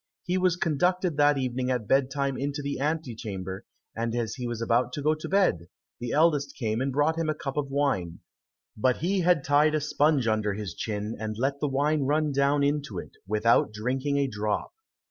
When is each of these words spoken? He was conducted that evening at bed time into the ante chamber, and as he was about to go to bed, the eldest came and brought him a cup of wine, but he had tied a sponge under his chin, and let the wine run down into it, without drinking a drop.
He 0.23 0.35
was 0.39 0.55
conducted 0.55 1.15
that 1.17 1.37
evening 1.37 1.69
at 1.69 1.87
bed 1.87 2.09
time 2.09 2.35
into 2.35 2.63
the 2.63 2.79
ante 2.79 3.13
chamber, 3.15 3.65
and 3.95 4.15
as 4.15 4.33
he 4.33 4.47
was 4.47 4.59
about 4.59 4.93
to 4.93 5.01
go 5.03 5.13
to 5.13 5.29
bed, 5.29 5.67
the 5.99 6.11
eldest 6.11 6.57
came 6.57 6.81
and 6.81 6.91
brought 6.91 7.19
him 7.19 7.29
a 7.29 7.35
cup 7.35 7.55
of 7.55 7.69
wine, 7.69 8.21
but 8.75 8.97
he 8.97 9.19
had 9.19 9.43
tied 9.43 9.75
a 9.75 9.79
sponge 9.79 10.25
under 10.27 10.55
his 10.55 10.73
chin, 10.73 11.15
and 11.19 11.37
let 11.37 11.59
the 11.59 11.69
wine 11.69 12.01
run 12.07 12.31
down 12.31 12.63
into 12.63 12.97
it, 12.97 13.11
without 13.27 13.73
drinking 13.73 14.17
a 14.17 14.25
drop. 14.25 14.71